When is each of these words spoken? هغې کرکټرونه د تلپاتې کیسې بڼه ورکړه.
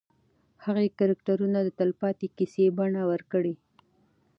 هغې 0.65 0.85
کرکټرونه 0.99 1.59
د 1.63 1.69
تلپاتې 1.79 2.27
کیسې 2.37 2.65
بڼه 2.77 3.03
ورکړه. 3.11 3.53